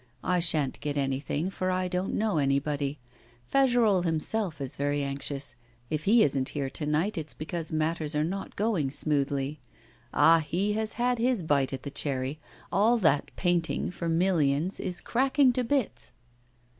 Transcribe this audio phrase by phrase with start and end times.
[0.23, 2.97] I sha'n't get anything, for I don't know anybody.
[3.53, 5.55] Fagerolles himself is very anxious.
[5.91, 9.59] If he isn't here to night, it's because matters are not going smoothly.
[10.11, 10.39] Ah!
[10.39, 12.39] he has had his bite at the cherry;
[12.71, 16.13] all that painting for millions is cracking to bits!